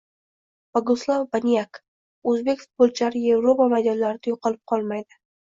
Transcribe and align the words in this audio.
Boguslav 0.77 1.25
Baniyak: 1.35 1.79
O‘zbek 2.33 2.63
futbolchilari 2.65 3.21
Yevropa 3.27 3.69
maydonlarida 3.75 4.35
«yo‘qolib 4.37 4.63
qolmaydi» 4.73 5.23